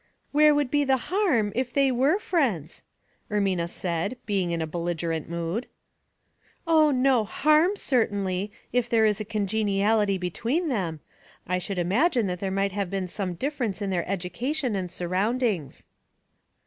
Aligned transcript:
"Where 0.31 0.55
would 0.55 0.71
be 0.71 0.83
the 0.83 0.97
harm, 0.97 1.51
if 1.55 1.71
they 1.71 1.91
were 1.91 2.17
friends?" 2.17 2.81
Ermina 3.31 3.69
said, 3.69 4.17
being 4.25 4.51
in 4.51 4.59
a 4.59 4.65
belligerent 4.65 5.29
mood." 5.29 5.67
Oh, 6.67 6.89
no 6.89 7.23
harm^ 7.23 7.77
certainly, 7.77 8.51
if 8.73 8.89
there 8.89 9.05
is 9.05 9.21
a 9.21 9.25
congen 9.25 9.67
iality 9.77 10.19
between 10.19 10.69
them 10.69 11.01
I 11.45 11.59
should 11.59 11.77
imagine 11.77 12.25
that 12.25 12.39
there 12.39 12.49
might 12.49 12.71
have 12.71 12.89
been 12.89 13.07
some 13.07 13.35
difference 13.35 13.79
in 13.79 13.91
their 13.91 14.09
education 14.09 14.75
and 14.75 14.91
surroundings." 14.91 15.85